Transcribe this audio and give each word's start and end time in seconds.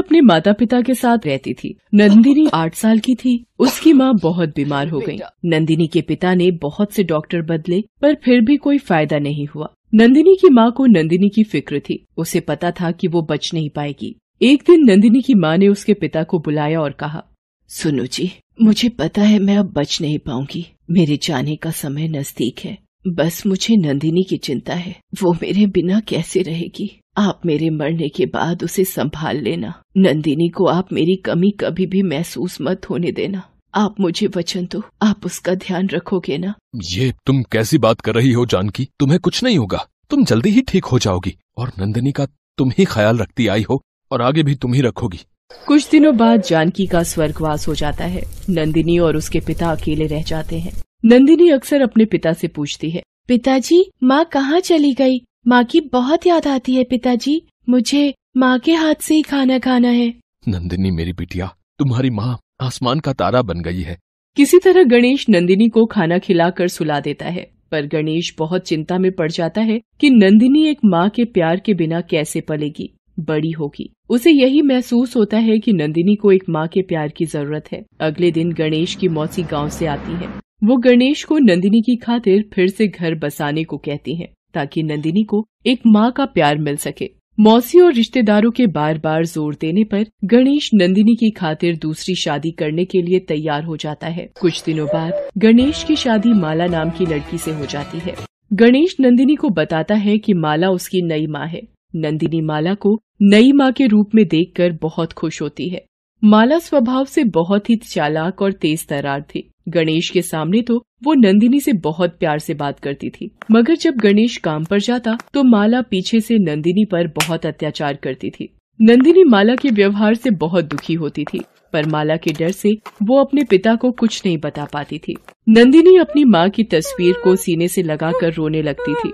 अपने 0.00 0.20
माता 0.20 0.52
पिता 0.52 0.80
के 0.80 0.94
साथ 0.94 1.26
रहती 1.26 1.54
थी। 1.54 1.74
नंदिनी 1.94 2.46
आठ 2.54 2.74
साल 2.74 2.98
की 2.98 3.14
थी। 3.14 3.44
उसकी 3.58 3.92
माँ 3.92 4.12
बहुत 4.22 4.48
बीमार 4.48 4.88
हो 4.88 5.00
गई। 5.00 5.18
नंदिनी 5.44 5.86
के 5.86 6.00
पिता 6.02 6.34
ने 6.34 6.50
बहुत 6.50 6.92
से 6.92 7.04
डॉक्टर 7.04 7.42
बदले, 7.42 7.82
पर 8.02 8.14
फिर 8.14 8.40
भी 8.40 8.56
कोई 8.56 8.78
फ़ायदा 8.78 9.18
नहीं 9.18 9.46
हुआ। 9.46 9.72
नंदिनी 9.94 10.34
की 10.34 10.48
माँ 10.50 10.70
को 10.72 10.86
नंदिनी 10.86 11.28
की 11.28 11.42
फ़िक्र 11.44 11.80
थी। 11.80 12.04
उसे 12.16 12.40
पता 12.40 12.70
था 12.70 12.90
कि 12.90 13.08
वो 13.08 13.22
बच 13.22 13.50
नहीं 13.54 13.70
पाएगी। 13.70 14.14
एक 14.42 14.62
दिन 14.66 14.84
नंदिनी 14.84 15.22
की 15.22 15.34
माँ 15.34 15.56
ने 15.56 15.68
उसके 15.68 15.94
पिता 15.94 16.22
को 16.22 16.38
बुलाया 16.38 16.80
और 16.80 16.92
कहा, 16.92 17.22
सुनो 17.70 18.04
जी, 18.06 18.30
मुझे 18.62 18.88
पता 18.88 19.22
है 19.22 19.38
मैं 19.38 19.56
अब 19.56 19.72
बच 19.72 20.00
नहीं 20.00 20.18
पाऊँगी। 20.18 20.66
मेरे 20.90 21.18
जाने 21.22 21.56
का 21.56 21.70
समय 21.70 22.08
नज़दीक 22.08 22.58
है। 22.64 22.78
बस 23.08 23.46
मुझे 23.46 23.76
नंदिनी 23.76 24.22
की 24.22 24.36
चिंता 24.36 24.74
है। 24.74 24.96
वो 25.22 25.32
मेरे 25.32 25.66
बिना 25.66 26.00
कैसे 26.00 26.42
रहेगी? 26.42 27.00
आप 27.16 27.40
मेरे 27.46 27.70
मरने 27.70 28.08
के 28.08 28.26
बाद 28.26 28.64
उसे 28.64 28.84
संभाल 28.84 29.36
लेना। 29.36 29.82
नंदिनी 29.96 30.48
को 30.48 30.64
आप 30.64 30.92
मेरी 30.92 31.16
कमी 31.16 31.50
कभी 31.50 31.86
भी 31.86 32.02
महसूस 32.02 32.58
मत 32.60 32.90
होने 32.90 33.12
देना। 33.12 33.42
आप 33.74 33.94
मुझे 34.00 34.26
वचन 34.36 34.68
दो। 34.72 34.82
आप 35.02 35.20
उसका 35.26 35.54
ध्यान 35.54 35.88
रखोगे 35.88 36.38
ना? 36.38 36.54
ये 36.92 37.14
तुम 37.26 37.42
कैसी 37.42 37.78
बात 37.78 38.00
कर 38.00 38.14
रही 38.14 38.32
हो 38.32 38.46
जानकी? 38.46 38.88
तुम्हें 38.98 39.20
कुछ 39.20 39.44
नहीं 39.44 39.58
होगा। 39.58 39.86
तुम 40.10 40.24
जल्दी 40.24 40.50
ही 40.50 40.60
ठीक 40.60 40.84
हो 40.84 40.98
जाओगी। 40.98 41.36
और 41.58 41.72
नंदिनी 41.78 42.12
का 42.12 42.26
तुम 42.58 42.70
ही 42.78 42.84
ख्याल 42.84 43.18
रखती 43.18 43.46
आई 43.46 43.62
हो 43.62 43.82
और 44.12 44.22
आगे 44.22 44.42
भी 44.42 44.54
तुम 44.54 44.74
ही 44.74 44.80
रखोगी। 44.80 45.18
कुछ 45.66 45.90
दिनों 45.90 46.16
बाद 46.16 46.42
जानकी 46.42 46.86
का 46.86 47.02
स्वर्गवास 47.02 47.68
हो 47.68 47.74
जाता 47.74 48.04
है। 48.04 48.22
नंदिनी 48.50 48.98
और 48.98 49.16
उसके 49.16 49.40
पिता 49.40 49.72
अकेले 49.72 50.06
रह 50.06 50.22
जाते 50.22 50.58
हैं। 50.58 50.72
नंदिनी 51.04 51.48
अक्सर 51.50 51.82
अपने 51.82 52.04
पिता 52.04 52.32
से 52.32 52.48
पूछती 52.48 52.90
है 52.90 53.02
पिताजी 53.28 53.84
माँ 54.02 54.24
कहाँ 54.24 54.58
चली 54.60 54.92
गई? 54.94 55.20
माँ 55.46 55.62
की 55.64 55.80
बहुत 55.92 56.26
याद 56.26 56.46
आती 56.46 56.74
है 56.74 56.82
पिताजी। 56.84 57.40
मुझे 57.68 58.12
माँ 58.36 58.58
के 58.58 58.72
हाथ 58.72 58.94
से 58.94 59.14
ही 59.14 59.22
खाना 59.22 59.58
खाना 59.58 59.88
है। 59.88 60.08
नंदिनी 60.48 60.90
मेरी 60.90 61.12
बिटिया 61.12 61.46
तुम्हारी 61.78 62.10
माँ 62.10 62.38
आसमान 62.60 63.00
का 63.00 63.12
तारा 63.12 63.42
बन 63.42 63.60
गई 63.60 63.80
है। 63.80 63.96
किसी 64.36 64.58
तरह 64.58 64.84
गणेश 64.84 65.24
नंदिनी 65.30 65.68
को 65.68 65.84
खाना 65.86 66.18
खिलाकर 66.18 66.68
सुला 66.68 67.00
देता 67.00 67.28
है 67.28 67.50
पर 67.70 67.86
गणेश 67.86 68.34
बहुत 68.38 68.66
चिंता 68.66 68.98
में 68.98 69.10
पड़ 69.12 69.30
जाता 69.30 69.60
है 69.60 69.80
कि 70.00 70.10
नंदिनी 70.10 70.66
एक 70.66 70.78
माँ 70.84 71.08
के 71.08 71.24
प्यार 71.24 71.60
के 71.60 71.74
बिना 71.74 72.00
कैसे 72.00 72.40
पलेगी। 72.40 72.90
बड़ी 73.20 73.50
होगी। 73.50 73.90
उसे 74.10 74.30
यही 74.30 74.62
महसूस 74.62 75.16
होता 75.16 75.38
है 75.38 75.58
कि 75.58 75.72
नंदिनी 75.72 76.14
को 76.16 76.32
एक 76.32 76.48
माँ 76.48 76.66
के 76.68 76.82
प्यार 76.82 77.08
की 77.08 77.24
ज़रूरत 77.24 77.72
है। 77.72 77.84
अगले 78.00 78.30
दिन 78.30 78.52
गणेश 78.52 78.94
की 78.94 79.08
मौसी 79.08 79.42
गाँव 79.42 79.68
से 79.68 79.86
आती 79.86 80.12
है। 80.12 80.28
वो 80.62 80.76
गणेश 80.76 81.22
को 81.24 81.38
नंदिनी 81.38 81.80
की 81.80 81.94
खातिर 81.96 82.42
फिर 82.54 82.68
से 82.68 82.86
घर 82.86 83.14
बसाने 83.14 83.62
को 83.64 83.76
कहती 83.76 84.14
हैं, 84.16 84.28
ताकि 84.54 84.82
नंदिनी 84.82 85.22
को 85.22 85.46
एक 85.66 85.80
माँ 85.86 86.10
का 86.12 86.24
प्यार 86.24 86.58
मिल 86.58 86.76
सके। 86.76 87.08
मौसी 87.38 87.80
और 87.80 87.92
रिश्तेदारों 87.92 88.50
के 88.50 88.66
बार 88.66 88.98
बार 88.98 89.24
ज़ोर 89.24 89.54
देने 89.54 89.84
पर 89.84 90.04
गणेश 90.24 90.70
नंदिनी 90.74 91.14
की 91.14 91.30
खातिर 91.30 91.76
दूसरी 91.76 92.14
शादी 92.14 92.50
करने 92.50 92.84
के 92.84 93.02
लिए 93.02 93.18
तैयार 93.18 93.64
हो 93.64 93.76
जाता 93.76 94.06
है। 94.06 94.28
कुछ 94.40 94.62
दिनों 94.64 94.86
बाद 94.86 95.28
गणेश 95.38 95.84
की 95.84 95.96
शादी 95.96 96.32
माला 96.32 96.66
नाम 96.66 96.90
की 96.90 97.06
लड़की 97.06 97.38
से 97.38 97.52
हो 97.52 97.66
जाती 97.66 97.98
है। 97.98 98.14
गणेश 98.52 98.96
नंदिनी 99.00 99.34
को 99.34 99.48
बताता 99.50 99.94
है 99.94 100.18
कि 100.18 100.34
माला 100.34 100.70
उसकी 100.70 101.02
नई 101.02 101.26
माँ 101.26 101.46
है। 101.46 101.62
नंदिनी 101.96 102.40
माला 102.40 102.74
को 102.74 102.98
नई 103.22 103.52
माँ 103.52 103.72
के 103.72 103.86
रूप 103.86 104.14
में 104.14 104.26
देखकर 104.28 104.72
बहुत 104.72 105.12
खुश 105.12 105.42
होती 105.42 105.68
है। 105.68 105.84
माला 106.22 106.58
स्वभाव 106.58 107.04
से 107.04 107.22
बहुत 107.24 107.68
ही 107.70 107.74
चालाक 107.76 108.42
और 108.42 108.52
तेज 108.52 108.86
तरार 108.86 109.22
थी। 109.24 109.42
गणेश 109.68 110.08
के 110.10 110.22
सामने 110.22 110.60
तो 110.62 110.76
वो 111.04 111.14
नंदिनी 111.14 111.60
से 111.60 111.72
बहुत 111.74 112.18
प्यार 112.18 112.38
से 112.38 112.54
बात 112.54 112.80
करती 112.80 113.08
थी। 113.10 113.30
मगर 113.50 113.76
जब 113.76 113.96
गणेश 113.96 114.36
काम 114.36 114.64
पर 114.64 114.80
जाता 114.80 115.16
तो 115.34 115.42
माला 115.42 115.80
पीछे 115.82 116.20
से 116.20 116.38
नंदिनी 116.40 116.84
पर 116.84 117.06
बहुत 117.16 117.46
अत्याचार 117.46 117.96
करती 117.96 118.30
थी। 118.30 118.48
नंदिनी 118.80 119.24
माला 119.24 119.54
के 119.54 119.70
व्यवहार 119.70 120.14
से 120.14 120.30
बहुत 120.36 120.64
दुखी 120.64 120.94
होती 120.94 121.24
थी, 121.24 121.40
पर 121.72 121.86
माला 121.86 122.16
के 122.16 122.32
डर 122.32 122.50
से 122.50 122.76
वो 123.02 123.20
अपने 123.20 123.44
पिता 123.44 123.74
को 123.74 123.90
कुछ 123.90 124.22
नहीं 124.26 124.38
बता 124.38 124.64
पाती 124.64 124.98
थी। 124.98 125.16
नंदिनी 125.48 125.98
अपनी 125.98 126.24
माँ 126.26 126.48
की 126.50 126.64
तस्वीर 126.64 127.14
को 127.24 127.36
सीने 127.36 127.68
से 127.68 127.82
लगाकर 127.82 128.32
रोने 128.34 128.62
लगती 128.62 128.94
थी। 128.94 129.12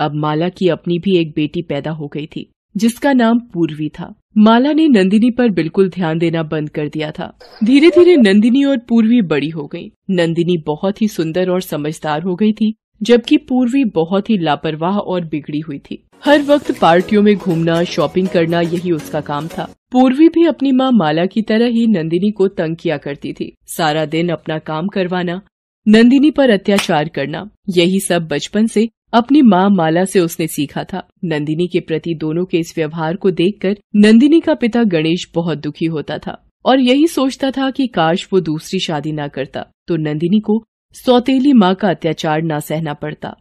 अब 0.00 0.14
माला 0.16 0.48
की 0.48 0.68
अपनी 0.68 0.98
भी 0.98 1.20
एक 1.20 1.30
बेटी 1.30 1.62
पैदा 1.62 1.90
हो 1.90 2.08
गई 2.08 2.26
थी। 2.26 2.51
जिसका 2.76 3.12
नाम 3.12 3.38
पूर्वी 3.38 3.88
था। 3.88 4.14
माला 4.38 4.72
ने 4.72 4.88
नंदिनी 4.88 5.30
पर 5.30 5.48
बिल्कुल 5.48 5.88
ध्यान 5.88 6.18
देना 6.18 6.42
बंद 6.42 6.70
कर 6.70 6.88
दिया 6.88 7.10
था। 7.10 7.38
धीरे 7.64 7.88
धीरे 7.88 8.16
नंदिनी 8.16 8.64
और 8.64 8.78
पूर्वी 8.78 9.22
बड़ी 9.22 9.48
हो 9.48 9.66
गई। 9.66 9.92
नंदिनी 10.10 10.56
बहुत 10.66 11.02
ही 11.02 11.08
सुंदर 11.08 11.50
और 11.50 11.60
समझदार 11.60 12.22
हो 12.22 12.34
गई 12.34 12.52
थी, 12.52 12.74
जबकि 13.02 13.36
पूर्वी 13.36 13.84
बहुत 13.84 14.30
ही 14.30 14.38
लापरवाह 14.38 14.98
और 14.98 15.24
बिगड़ी 15.24 15.60
हुई 15.60 15.78
थी। 15.78 16.06
हर 16.24 16.42
वक्त 16.42 16.80
पार्टियों 16.80 17.22
में 17.22 17.36
घूमना, 17.36 17.84
शॉपिंग 17.84 18.28
करना, 18.28 18.60
यही 18.60 18.92
उसका 18.92 19.20
काम 19.20 19.48
था। 19.48 19.74
पूर्वी 19.92 20.28
भी 20.28 20.46
अपनी 20.46 20.72
माँ 20.72 20.90
माला 20.92 21.26
की 21.26 21.42
तरह 21.42 21.66
ही 21.66 21.86
नंदिनी 21.86 22.30
को 22.30 22.48
तंग 22.48 22.76
किया 22.76 22.96
करती 22.96 23.32
थी। 23.32 23.54
सारा 23.66 24.04
दिन 24.04 24.28
अपना 24.28 24.58
काम 24.58 24.88
करवाना, 24.88 25.40
नंदिनी 25.88 26.30
पर 26.30 26.50
अत्याचार 26.50 27.08
करना, 27.08 27.50
यही 27.68 28.00
सब 28.00 28.28
बचपन 28.28 28.66
से 28.66 28.88
अपनी 29.12 29.42
माँ 29.42 29.68
माला 29.70 30.04
से 30.04 30.20
उसने 30.20 30.46
सीखा 30.46 30.84
था। 30.84 31.02
नंदिनी 31.24 31.66
के 31.68 31.80
प्रति 31.80 32.14
दोनों 32.14 32.44
के 32.44 32.58
इस 32.58 32.72
व्यवहार 32.76 33.16
को 33.16 33.30
देखकर 33.32 33.76
नंदिनी 33.96 34.40
का 34.40 34.54
पिता 34.54 34.82
गणेश 34.86 35.26
बहुत 35.34 35.58
दुखी 35.58 35.86
होता 35.86 36.18
था 36.18 36.36
और 36.64 36.80
यही 36.80 37.06
सोचता 37.08 37.50
था 37.50 37.70
कि 37.70 37.86
काश 37.86 38.28
वो 38.32 38.40
दूसरी 38.42 38.80
शादी 38.80 39.12
ना 39.12 39.28
करता 39.28 39.66
तो 39.88 39.96
नंदिनी 39.98 40.40
को 40.40 40.62
सौतेली 40.96 41.52
माँ 41.54 41.74
का 41.74 41.90
अत्याचार 41.90 42.42
ना 42.42 42.58
सहना 42.60 42.94
पड़ता। 42.94 43.34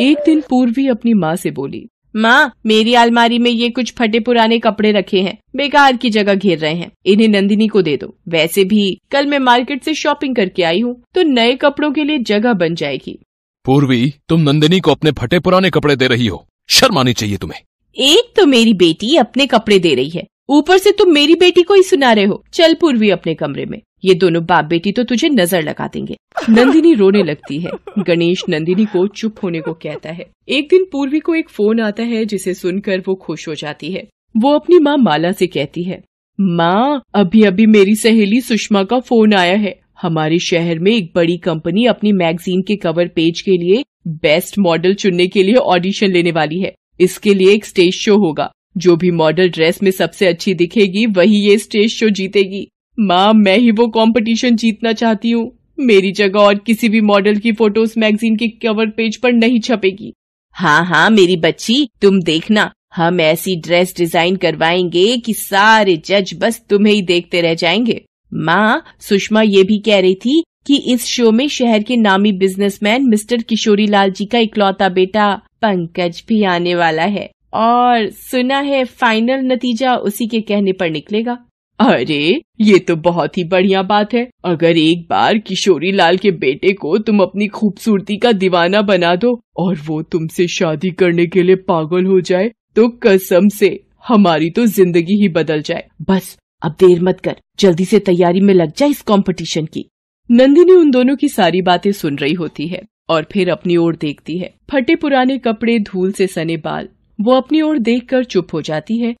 एक 0.00 0.18
दिन 0.26 0.40
पूर्वी 0.40 0.86
अपनी 0.88 1.14
माँ 1.14 1.34
से 1.36 1.50
बोली, 1.50 1.86
माँ, 2.14 2.52
मेरी 2.66 2.94
अलमारी 2.94 3.38
में 3.38 3.50
ये 3.50 3.68
कुछ 3.70 3.92
फटे 3.94 4.20
पुराने 4.20 4.58
कपड़े 4.58 4.90
रखे 4.92 5.20
हैं, 5.20 5.36
बेकार 5.56 5.96
की 5.96 6.10
जगह 6.10 6.34
घेर 6.34 6.58
रहे 6.58 6.74
हैं, 6.74 6.90
इन्हें 7.06 7.28
नंदिनी 7.30 7.68
को 7.68 7.82
दे 7.82 7.96
दो। 7.96 8.14
वैसे 8.28 8.64
भी 8.64 8.90
कल 9.12 9.26
मैं 9.26 9.38
मार्केट 9.40 9.82
से 9.82 9.94
शॉपिंग 9.94 10.36
करके 10.36 10.62
आई 10.64 10.80
हूँ 10.80 10.94
तो 11.14 11.22
नए 11.24 11.54
कपड़ों 11.56 11.90
के 11.92 12.04
लिए 12.04 12.18
जगह 12.20 12.52
बन 12.54 12.74
जाएगी। 12.74 13.18
पूर्वी, 13.64 14.12
तुम 14.28 14.40
नंदिनी 14.40 14.78
को 14.80 14.90
अपने 14.90 15.10
फटे 15.10 15.38
पुराने 15.38 15.70
कपड़े 15.70 15.96
दे 15.96 16.06
रही 16.06 16.26
हो। 16.26 16.44
शर्म 16.68 16.98
आनी 16.98 17.12
चाहिए 17.12 17.36
तुम्हें। 17.36 17.60
एक 17.96 18.32
तो 18.36 18.46
मेरी 18.46 18.72
बेटी 18.74 19.16
अपने 19.16 19.46
कपड़े 19.46 19.78
दे 19.78 19.94
रही 19.94 20.08
है। 20.08 20.22
ऊपर 20.48 20.78
से 20.78 20.90
तुम 20.90 21.12
मेरी 21.12 21.34
बेटी 21.34 21.62
को 21.62 21.74
ही 21.74 21.82
सुना 21.82 22.12
रहे 22.12 22.24
हो। 22.24 22.42
चल 22.52 22.74
पूर्वी 22.74 23.10
अपने 23.10 23.34
कमरे 23.34 23.64
में। 23.64 23.80
ये 24.04 24.14
दोनों 24.14 24.44
बाप 24.46 24.64
बेटी 24.64 24.92
तो 24.92 25.02
तुझे 25.04 25.28
नज़र 25.28 25.62
लगा 25.62 25.86
देंगे। 25.86 26.16
नंदिनी 26.50 26.94
रोने 26.94 27.22
लगती 27.22 27.58
है। 27.60 27.70
गणेश 27.98 28.44
नंदिनी 28.48 28.84
को 28.84 29.06
चुप 29.06 29.42
होने 29.42 29.60
को 29.60 29.72
कहता 29.72 30.12
है। 30.12 30.26
एक 30.48 30.68
दिन 30.70 30.86
पूर्वी 30.92 31.18
को 31.18 31.34
एक 31.34 31.50
फ़ोन 31.50 31.80
आता 31.80 32.02
है, 32.02 32.24
जिसे 32.24 32.54
सुनकर 32.54 33.02
वो 33.08 33.14
खुश 33.16 33.48
हो 33.48 33.54
जाती 33.54 33.92
है। 33.92 34.06
वो 34.34 34.54
अपनी 34.54 34.78
माँ 34.78 34.96
माला 34.96 35.32
से 35.32 35.46
कहती 35.46 35.82
है, 35.82 36.02
माँ 36.38 37.02
अभी 37.14 37.42
अभी 37.42 37.66
मेरी 37.66 37.94
सहेली 37.96 38.40
सुषमा 38.40 38.82
का 38.84 39.00
फ़ोन 39.00 39.34
आया 39.34 39.56
है। 39.56 39.79
हमारे 40.02 40.38
शहर 40.38 40.78
में 40.78 40.90
एक 40.92 41.12
बड़ी 41.14 41.36
कंपनी 41.38 41.84
अपनी 41.86 42.12
मैगजीन 42.12 42.62
के 42.62 42.76
कवर 42.76 43.08
पेज 43.08 43.40
के 43.40 43.56
लिए 43.56 43.82
बेस्ट 44.08 44.58
मॉडल 44.58 44.94
चुनने 44.94 45.26
के 45.26 45.42
लिए 45.42 45.54
ऑडिशन 45.54 46.10
लेने 46.10 46.32
वाली 46.32 46.60
है। 46.60 46.72
इसके 47.00 47.34
लिए 47.34 47.52
एक 47.52 47.64
स्टेज 47.64 47.92
शो 47.94 48.16
होगा। 48.16 48.50
जो 48.76 48.96
भी 48.96 49.10
मॉडल 49.10 49.50
ड्रेस 49.50 49.82
में 49.82 49.90
सबसे 49.90 50.26
अच्छी 50.26 50.54
दिखेगी, 50.54 51.06
वही 51.06 51.36
ये 51.40 51.58
स्टेज 51.58 51.90
शो 51.90 52.08
जीतेगी। 52.08 52.66
माँ, 52.98 53.32
मैं 53.32 53.56
ही 53.58 53.70
वो 53.70 53.88
कंपटीशन 53.88 54.56
जीतना 54.56 54.92
चाहती 54.92 55.30
हूँ। 55.30 55.50
मेरी 55.78 56.12
जगह 56.12 56.40
और 56.40 56.58
किसी 56.58 56.88
भी 56.88 57.00
मॉडल 57.00 57.36
की 57.36 57.52
फ़ोटोज़ 57.52 57.98
मैगजीन 57.98 58.36
के 58.36 58.48
कवर 58.48 58.90
पेज 58.90 59.16
पर 59.16 59.32
नहीं 59.32 59.60
छपेगी। 59.60 60.12
हाँ 60.56 60.84
हाँ 60.84 61.08
मेरी 61.10 61.36
बच्ची, 61.36 61.88
तुम 62.02 62.20
देखना। 62.22 62.70
हम 62.96 63.20
ऐसी 63.20 63.56
ड्रेस 63.56 63.94
डिज़ाइन 63.96 64.36
करवाएँगे 64.36 65.16
कि 65.16 65.34
सारे 65.34 65.96
जज 65.96 66.34
बस 66.40 66.60
तुम्हें 66.70 66.94
ही 66.94 67.02
देखते 67.02 67.40
रह 67.40 67.54
जाएँगे। 67.54 68.04
माँ, 68.32 68.82
सुषमा 69.00 69.42
ये 69.42 69.62
भी 69.62 69.78
कह 69.78 70.00
रही 70.00 70.14
थी 70.16 70.42
कि 70.66 70.76
इस 70.92 71.04
शो 71.06 71.30
में 71.32 71.46
शहर 71.48 71.82
के 71.82 71.96
नामी 71.96 72.32
बिजनेसमैन 72.32 73.08
मिस्टर 73.08 73.42
किशोरी 73.42 73.86
लाल 73.86 74.10
जी 74.10 74.24
का 74.24 74.38
इकलौता 74.38 74.88
बेटा 74.88 75.30
पंकज 75.62 76.22
भी 76.28 76.42
आने 76.46 76.74
वाला 76.74 77.02
है। 77.04 77.28
और 77.54 78.08
सुना 78.10 78.58
है 78.60 78.84
फाइनल 78.84 79.40
नतीजा 79.44 79.94
उसी 79.94 80.26
के 80.26 80.40
कहने 80.40 80.72
पर 80.72 80.90
निकलेगा। 80.90 81.38
अरे, 81.78 82.40
ये 82.60 82.78
तो 82.78 82.96
बहुत 82.98 83.38
ही 83.38 83.44
बढ़िया 83.44 83.82
बात 83.82 84.14
है। 84.14 84.28
अगर 84.44 84.78
एक 84.78 85.06
बार 85.10 85.38
किशोरी 85.38 85.92
लाल 85.92 86.16
के 86.16 86.30
बेटे 86.30 86.72
को 86.72 86.96
तुम 86.98 87.20
अपनी 87.20 87.46
खूबसूरती 87.48 88.16
का 88.16 88.32
दीवाना 88.32 88.82
बना 88.82 89.14
दो 89.14 89.32
और 89.56 89.78
वो 89.86 90.00
तुमसे 90.02 90.46
शादी 90.48 90.90
करने 90.92 91.26
के 91.26 91.42
लिए 91.42 91.56
पागल 91.68 92.06
हो 92.06 92.20
जाए 92.20 92.50
तो 92.76 92.88
कसम 93.02 93.48
से 93.48 93.78
हमारी 94.08 94.50
तो 94.50 94.66
ज़िंदगी 94.66 95.20
ही 95.20 95.28
बदल 95.30 95.62
जाए। 95.62 95.84
बस 96.02 96.36
अब 96.62 96.76
देर 96.80 97.02
मत 97.02 97.20
कर, 97.20 97.36
जल्दी 97.58 97.84
से 97.84 97.98
तैयारी 97.98 98.40
में 98.40 98.54
लग 98.54 98.72
जा 98.76 98.86
इस 98.86 99.00
कंपटीशन 99.02 99.66
की। 99.66 99.88
नंदिनी 100.30 100.72
उन 100.72 100.90
दोनों 100.90 101.16
की 101.16 101.28
सारी 101.28 101.62
बातें 101.62 101.90
सुन 101.92 102.16
रही 102.16 102.34
होती 102.34 102.66
है 102.68 102.82
और 103.08 103.26
फिर 103.32 103.50
अपनी 103.50 103.76
ओर 103.76 103.96
देखती 103.96 104.38
है। 104.38 104.54
फटे 104.70 104.96
पुराने 104.96 105.38
कपड़े, 105.38 105.78
धूल 105.78 106.12
से 106.12 106.26
सने 106.26 106.56
बाल, 106.56 106.88
वो 107.18 107.34
अपनी 107.34 107.60
ओर 107.62 107.78
देखकर 107.78 108.24
चुप 108.24 108.54
हो 108.54 108.62
जाती 108.62 108.98
है। 108.98 109.14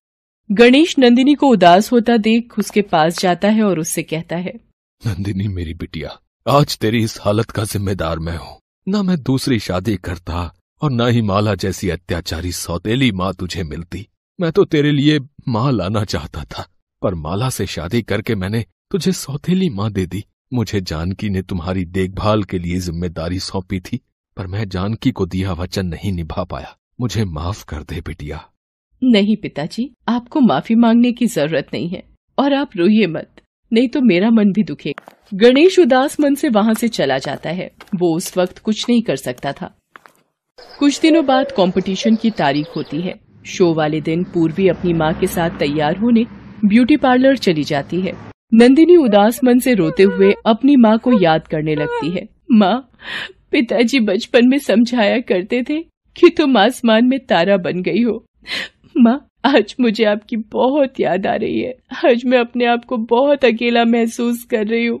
गणेश 0.50 0.98
नंदिनी 0.98 1.34
को 1.34 1.48
उदास 1.48 1.90
होता 1.92 2.16
देख 2.16 2.58
उसके 2.58 2.82
पास 2.82 3.18
जाता 3.20 3.48
है 3.48 3.62
और 3.62 3.78
उससे 3.78 4.02
कहता 4.02 4.36
है, 4.36 4.52
नंदिनी 5.02 5.48
मेरी 5.48 5.74
बिटिया, 5.74 6.16
आज 6.46 6.78
तेरी 6.78 7.02
इस 7.04 7.18
हालत 7.20 7.50
का 7.50 7.64
जिम्मेदार 7.64 8.18
मैं 8.18 8.36
हूँ। 8.36 8.58
न 8.86 9.04
मैं 9.06 9.16
दूसरी 9.22 9.58
शादी 9.58 9.96
करता 9.96 10.50
और 10.82 10.90
न 10.92 11.08
ही 11.08 11.22
माला 11.22 11.54
जैसी 11.54 11.90
अत्याचारी 11.90 12.52
सौतेली 12.52 13.10
माँ 13.12 13.32
तुझे 13.34 13.62
मिलती। 13.62 14.06
मैं 14.38 14.50
तो 14.52 14.64
तेरे 14.64 14.92
लिए 14.92 15.18
माँ 15.48 15.70
लाना 15.72 16.04
चाहता 16.04 16.44
था। 16.44 16.66
पर 17.02 17.14
माला 17.14 17.48
से 17.48 17.66
शादी 17.66 18.02
करके 18.02 18.34
मैंने 18.34 18.64
तुझे 18.90 19.12
सौतेली 19.12 19.68
माँ 19.70 19.90
दे 19.92 20.06
दी। 20.06 20.24
मुझे 20.52 20.80
जानकी 20.80 21.28
ने 21.30 21.42
तुम्हारी 21.42 21.84
देखभाल 21.84 22.42
के 22.44 22.58
लिए 22.58 22.78
ज़िम्मेदारी 22.78 23.38
सौंपी 23.38 23.80
थी, 23.80 24.00
पर 24.36 24.46
मैं 24.46 24.68
जानकी 24.68 25.10
को 25.10 25.26
दिया 25.26 25.52
वचन 25.52 25.86
नहीं 25.86 26.12
निभा 26.12 26.44
पाया। 26.44 26.76
मुझे 27.00 27.24
माफ़ 27.24 27.64
कर 27.64 27.82
दे 27.82 28.00
बिटिया। 28.00 28.44
नहीं 29.02 29.36
पिताजी, 29.36 29.90
आपको 30.08 30.40
माफ़ी 30.40 30.74
मांगने 30.74 31.12
की 31.12 31.26
ज़रूरत 31.26 31.68
नहीं 31.74 31.88
है, 31.88 32.02
और 32.38 32.54
आप 32.54 32.70
रोइए 32.76 33.06
मत, 33.06 33.30
नहीं 33.72 33.88
तो 33.88 34.00
मेरा 34.00 34.30
मन 34.30 34.52
भी 34.52 34.62
दुखे। 34.62 34.94
गणेश 35.34 35.78
उदास 35.78 36.20
मन 36.20 36.34
से 36.34 36.48
वहाँ 36.48 36.74
से 36.74 36.88
चला 36.88 37.18
जाता 37.18 37.50
है। 37.50 37.70
वो 37.94 38.14
उस 38.16 38.36
वक्त 38.36 38.58
कुछ 38.58 38.88
नहीं 38.88 39.02
कर 39.02 39.16
सकता 39.16 39.52
था। 39.52 39.74
कुछ 40.78 41.00
दिनों 41.00 41.26
बाद 41.26 41.52
कंपटीशन 41.52 42.16
की 42.16 42.30
तारीख 42.30 42.76
होती 42.76 43.00
है। 43.00 43.20
शो 43.46 43.72
वाले 43.74 44.00
दिन 44.00 44.24
पूर्वी 44.24 44.68
अपनी 44.68 44.92
माँ 44.92 45.12
के 45.14 45.26
साथ 45.26 45.50
तैयार 45.50 45.96
होने 45.96 46.24
ब्यूटी 46.64 46.96
पार्लर 46.96 47.36
चली 47.36 47.64
जाती 47.64 48.00
है। 48.00 48.12
नंदिनी 48.54 48.96
उदास 48.96 49.40
मन 49.44 49.58
से 49.58 49.74
रोते 49.74 50.02
हुए 50.02 50.34
अपनी 50.46 50.76
माँ 50.76 50.98
को 50.98 51.12
याद 51.22 51.46
करने 51.46 51.74
लगती 51.74 52.10
है। 52.10 52.28
माँ, 52.52 52.90
पिताजी 53.50 54.00
बचपन 54.00 54.48
में 54.48 54.58
समझाया 54.58 55.18
करते 55.18 55.62
थे 55.62 55.80
कि 56.16 56.30
तुम 56.30 56.56
आसमान 56.56 57.04
में 57.04 57.18
तारा 57.18 57.56
बन 57.56 57.82
गई 57.82 58.02
हो। 58.02 58.24
माँ, 58.96 59.28
आज 59.44 59.74
मुझे 59.80 60.04
आपकी 60.04 60.36
बहुत 60.36 61.00
याद 61.00 61.26
आ 61.26 61.34
रही 61.34 61.60
है। 61.60 61.74
आज 62.06 62.24
मैं 62.24 62.38
अपने 62.38 62.64
आप 62.64 62.84
को 62.84 62.96
बहुत 62.96 63.44
अकेला 63.44 63.84
महसूस 63.84 64.44
कर 64.44 64.66
रही 64.66 64.86
हूँ। 64.86 65.00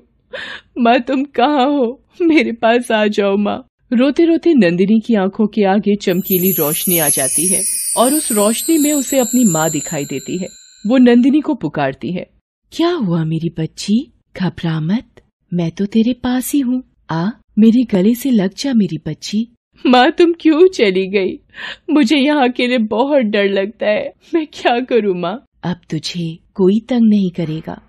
माँ, 0.78 0.98
तुम 1.00 1.24
कहाँ 1.24 1.66
हो? 1.66 2.00
मेरे 2.22 2.52
पास 2.52 2.92
आ 2.92 3.06
जाओ 3.06 3.36
माँ। 3.36 3.66
रोते 3.92 4.24
रोते 4.24 4.54
नंदिनी 4.54 5.00
की 5.00 5.14
आँखों 5.14 5.46
के 5.46 5.64
आगे 5.64 5.96
चमकीली 5.96 6.50
रोशनी 6.52 6.98
आ 6.98 7.08
जाती 7.08 7.46
है 7.54 7.60
और 7.96 8.14
उस 8.14 8.32
रोशनी 8.32 8.78
में 8.78 8.92
उसे 8.92 9.18
अपनी 9.18 9.44
माँ 9.44 9.70
दिखाई 9.70 10.04
देती 10.04 10.38
है। 10.38 10.59
वो 10.86 10.96
नंदिनी 10.96 11.40
को 11.40 11.54
पुकारती 11.54 12.12
है। 12.12 12.26
क्या 12.72 12.90
हुआ 12.90 13.24
मेरी 13.24 13.48
बच्ची? 13.58 14.12
घबरा 14.36 14.80
मत। 14.80 15.22
मैं 15.54 15.70
तो 15.70 15.86
तेरे 15.86 16.12
पास 16.12 16.52
ही 16.52 16.60
हूँ। 16.60 16.82
आ, 17.10 17.30
मेरे 17.58 17.82
गले 17.84 18.14
से 18.14 18.30
लग 18.30 18.54
जा 18.54 18.74
मेरी 18.74 18.98
बच्ची। 19.06 19.48
माँ, 19.86 20.10
तुम 20.10 20.32
क्यों 20.40 20.68
चली 20.68 21.08
गई? 21.08 21.40
मुझे 21.90 22.16
यहाँ 22.16 22.48
अकेले 22.48 22.78
बहुत 22.78 23.22
डर 23.22 23.44
लगता 23.44 23.86
है। 23.86 24.12
मैं 24.34 24.46
क्या 24.46 24.80
करूँ 24.80 25.14
माँ? 25.16 25.44
अब 25.64 25.76
तुझे 25.90 26.38
कोई 26.54 26.80
तंग 26.80 27.02
नहीं 27.02 27.30
करेगा। 27.30 27.82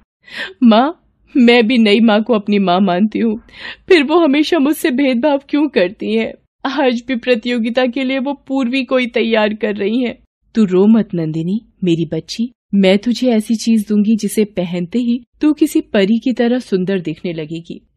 माँ, 0.63 1.03
मैं 1.37 1.67
भी 1.67 1.77
नई 1.77 1.99
माँ 1.99 2.23
को 2.23 2.33
अपनी 2.33 2.59
माँ 2.59 2.79
मानती 2.79 3.19
हूँ। 3.19 3.41
फिर 3.87 4.03
वो 4.03 4.19
हमेशा 4.19 4.59
मुझसे 4.59 4.91
भेदभाव 4.91 5.41
क्यों 5.49 5.67
करती 5.67 6.15
है? 6.15 6.33
आज 6.65 7.03
भी 7.07 7.15
प्रतियोगिता 7.15 7.85
के 7.85 8.03
लिए 8.03 8.19
वो 8.19 8.33
पूर्वी 8.33 8.83
को 8.83 8.97
ही 8.97 9.07
तैयार 9.07 9.53
कर 9.53 9.75
रही 9.75 10.03
है। 10.03 10.19
तू 10.55 10.65
रो 10.65 10.87
मत, 10.87 11.09
नंदिनी, 11.15 11.61
मेरी 11.83 12.05
बच्ची। 12.05 12.51
मैं 12.73 12.97
तुझे 12.97 13.31
ऐसी 13.31 13.56
चीज़ 13.56 13.88
दूँगी 13.89 14.15
जिसे 14.15 14.45
पहनते 14.45 15.00
ही 15.00 15.23
तू 15.41 15.53
किसी 15.53 15.81
परी 15.81 16.19
की 16.19 16.33
तरह 16.33 16.59
सुंदर 16.59 17.00
दिखने 17.00 17.33
लगेगी। 17.33 17.88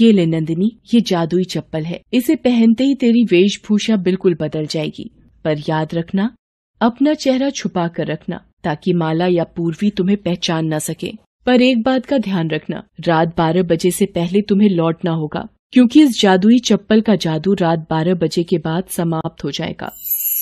ये 0.00 0.12
ले 0.12 0.26
नंदिनी, 0.26 0.80
ये 0.94 1.00
जादुई 1.00 1.44
चप्पल 1.44 1.82
है। 1.82 2.00
इसे 2.12 2.36
पहनते 2.36 2.84
ही 2.84 2.94
तेरी 2.94 3.24
वेशभूषा 3.24 3.96
बिल्कुल 3.96 4.34
बदल 4.34 4.66
जाएगी। 4.66 5.10
पर 5.44 5.58
याद 5.68 5.94
रखना, 5.94 6.36
अपना 6.80 7.14
चेहरा 7.14 7.50
छुपा 7.50 7.88
कर 7.88 8.06
रखना, 8.06 8.50
ताकि 8.64 8.92
माला 8.92 9.26
या 9.26 9.44
पूर्वी 9.44 9.90
तुम्हें 9.90 10.18
पहचान 10.18 10.74
न 10.74 10.78
सके। 10.78 11.12
पर 11.46 11.62
एक 11.62 11.82
बात 11.82 12.06
का 12.06 12.18
ध्यान 12.18 12.50
रखना, 12.50 12.82
रात 13.00 13.36
बारह 13.38 13.62
बजे 13.62 13.90
से 13.90 14.06
पहले 14.06 14.42
तुम्हें 14.42 14.70
लौटना 14.70 15.10
होगा, 15.10 15.48
क्योंकि 15.72 16.02
इस 16.02 16.20
जादुई 16.20 16.58
चप्पल 16.58 17.00
का 17.00 17.16
जादू 17.16 17.54
रात 17.54 17.78
बारह 17.78 18.14
बजे 18.14 18.42
के 18.42 18.58
बाद 18.58 18.84
समाप्त 18.84 19.44
हो 19.44 19.50
जाएगा। 19.50 19.92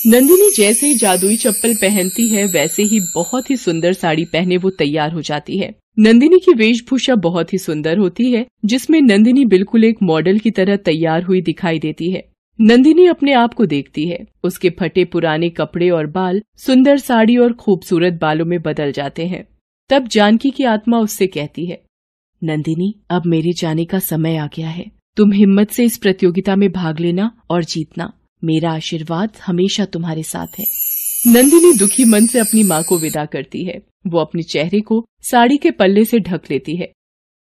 नंदिनी 0.03 0.49
जैसे 0.57 0.87
ही 0.87 0.93
जादुई 0.93 1.35
चप्पल 1.35 1.73
पहनती 1.73 2.27
है, 2.29 2.45
वैसे 2.45 2.83
ही 2.83 2.99
बहुत 3.15 3.49
ही 3.49 3.55
सुंदर 3.55 3.93
साड़ी 3.93 4.25
पहने 4.25 4.57
वो 4.57 4.69
तैयार 4.69 5.13
हो 5.13 5.21
जाती 5.21 5.57
है। 5.57 5.73
नंदिनी 5.99 6.39
की 6.39 6.53
वेशभूषा 6.53 7.15
बहुत 7.15 7.53
ही 7.53 7.57
सुंदर 7.57 7.97
होती 7.97 8.31
है, 8.31 8.45
जिसमें 8.65 9.01
नंदिनी 9.01 9.45
बिल्कुल 9.45 9.83
एक 9.83 10.03
मॉडल 10.03 10.39
की 10.39 10.51
तरह 10.51 10.75
तैयार 10.75 11.23
हुई 11.23 11.41
दिखाई 11.41 11.79
देती 11.79 12.11
है। 12.11 12.23
नंदिनी 12.59 13.05
अपने 13.05 13.33
आप 13.33 13.53
को 13.53 13.65
देखती 13.65 14.07
है, 14.07 14.25
उसके 14.43 14.69
फटे 14.69 15.05
पुराने 15.05 15.49
कपड़े 15.49 15.89
और 15.89 16.07
बाल 16.07 16.41
सुंदर 16.57 16.97
साड़ी 16.97 17.37
और 17.37 17.53
खूबसूरत 17.53 18.13
बालों 18.13 18.45
में 18.45 18.61
बदल 18.61 18.91
जाते 18.91 19.25
हैं। 19.25 19.45
तब 19.89 20.07
जानकी 20.07 20.49
की 20.49 20.63
आत्मा 20.63 20.99
उससे 20.99 21.27
कहती 21.27 21.65
है, 21.65 21.81
नंदिनी, 22.41 22.93
अब 23.09 23.25
मेरे 23.25 23.53
जाने 23.53 23.85
का 23.85 23.99
समय 23.99 24.37
आ 24.37 24.47
गया 24.47 24.69
है। 24.69 24.85
तुम 25.17 25.31
हिम्मत 25.31 25.71
से 25.71 25.83
इस 25.83 25.97
प्रतियोगिता 25.97 26.55
में 26.55 26.71
भाग 26.71 26.99
लेना 26.99 27.31
और 27.49 27.63
जीतना। 27.63 28.11
मेरा 28.45 28.71
आशीर्वाद 28.71 29.29
हमेशा 29.45 29.85
तुम्हारे 29.85 30.23
साथ 30.23 30.59
है। 30.59 30.65
नंदिनी 31.27 31.73
दुखी 31.77 32.05
मन 32.05 32.25
से 32.25 32.39
अपनी 32.39 32.63
माँ 32.63 32.83
को 32.83 32.97
विदा 32.97 33.25
करती 33.25 33.63
है। 33.63 33.81
वो 34.07 34.19
अपने 34.19 34.43
चेहरे 34.43 34.81
को 34.81 35.05
साड़ी 35.21 35.57
के 35.57 35.71
पल्ले 35.71 36.05
से 36.05 36.19
ढक 36.19 36.41
लेती 36.51 36.75
है। 36.75 36.91